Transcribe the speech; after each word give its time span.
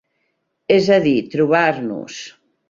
És 0.75 0.89
a 0.95 0.97
dir, 1.09 1.13
trobar-nos. 1.35 2.19